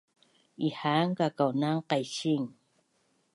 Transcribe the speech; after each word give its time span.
Ihaan 0.67 1.09
kakaunan 1.17 1.77
qaising 1.89 2.45